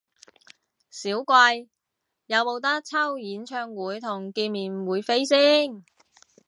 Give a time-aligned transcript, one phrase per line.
[0.89, 1.67] 少貴，
[2.25, 5.83] 有無得抽演唱會同見面會飛先？